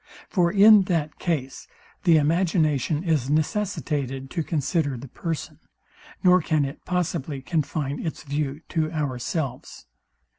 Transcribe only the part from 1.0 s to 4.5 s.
case the imagination is necessitated to